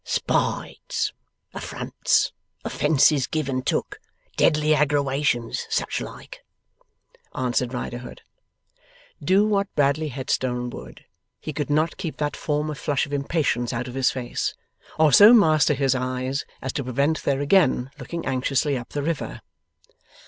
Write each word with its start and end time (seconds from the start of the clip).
'Spites, 0.03 1.13
affronts, 1.53 2.33
offences 2.65 3.27
giv' 3.27 3.47
and 3.47 3.67
took, 3.67 3.99
deadly 4.35 4.73
aggrawations, 4.73 5.67
such 5.69 6.01
like,' 6.01 6.43
answered 7.35 7.71
Riderhood. 7.71 8.23
Do 9.23 9.45
what 9.45 9.67
Bradley 9.75 10.07
Headstone 10.07 10.71
would, 10.71 11.05
he 11.39 11.53
could 11.53 11.69
not 11.69 11.97
keep 11.97 12.17
that 12.17 12.35
former 12.35 12.73
flush 12.73 13.05
of 13.05 13.13
impatience 13.13 13.73
out 13.73 13.87
of 13.87 13.93
his 13.93 14.09
face, 14.09 14.55
or 14.97 15.13
so 15.13 15.35
master 15.35 15.75
his 15.75 15.93
eyes 15.93 16.45
as 16.63 16.73
to 16.73 16.83
prevent 16.83 17.21
their 17.21 17.39
again 17.39 17.91
looking 17.99 18.25
anxiously 18.25 18.75
up 18.75 18.89
the 18.89 19.03
river. 19.03 19.41